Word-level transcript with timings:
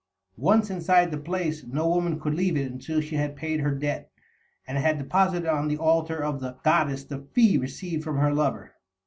Once 0.39 0.71
inside 0.71 1.11
the 1.11 1.17
place, 1.19 1.63
no 1.63 1.87
woman 1.87 2.19
could 2.19 2.33
leave 2.33 2.57
it 2.57 2.71
until 2.71 2.99
she 3.01 3.17
had 3.17 3.35
paid 3.35 3.59
her 3.59 3.69
debt, 3.69 4.09
and 4.65 4.79
had 4.79 4.97
deposited 4.97 5.47
on 5.47 5.67
the 5.67 5.77
altar 5.77 6.23
of 6.23 6.39
the 6.39 6.57
goddess 6.63 7.03
the 7.03 7.19
fee 7.33 7.55
received 7.55 8.03
from 8.03 8.17
her 8.17 8.33
lover. 8.33 8.73